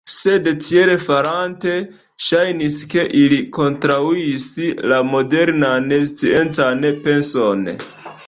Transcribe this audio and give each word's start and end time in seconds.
Sed 0.11 0.47
tiel 0.67 0.91
farante, 1.07 1.73
ŝajnis 2.27 2.77
ke 2.93 3.03
ili 3.19 3.37
kontraŭis 3.59 4.47
la 4.93 4.99
modernan 5.11 5.93
sciencan 6.13 6.89
penson. 7.05 7.63